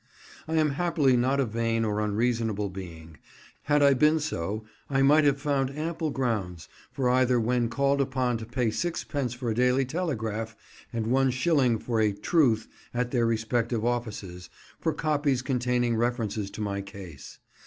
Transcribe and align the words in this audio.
I 0.47 0.55
am 0.55 0.71
happily 0.71 1.15
not 1.15 1.39
a 1.39 1.45
vain 1.45 1.85
or 1.85 1.99
unreasonable 1.99 2.69
being: 2.71 3.17
had 3.65 3.83
I 3.83 3.93
been 3.93 4.19
so 4.19 4.65
I 4.89 5.03
might 5.03 5.25
have 5.25 5.39
found 5.39 5.77
ample 5.77 6.09
grounds 6.09 6.67
for 6.91 7.07
either 7.07 7.39
when 7.39 7.69
called 7.69 8.01
upon 8.01 8.39
to 8.39 8.47
pay 8.47 8.71
sixpence 8.71 9.35
for 9.35 9.51
a 9.51 9.53
Daily 9.53 9.85
Telegraph, 9.85 10.55
and 10.91 11.05
one 11.05 11.29
shilling 11.29 11.77
for 11.77 12.01
a 12.01 12.13
Truth 12.13 12.67
at 12.95 13.11
their 13.11 13.27
respective 13.27 13.85
offices, 13.85 14.49
for 14.79 14.91
copies 14.91 15.43
containing 15.43 15.95
references 15.95 16.49
to 16.49 16.61
my 16.61 16.81
case. 16.81 17.37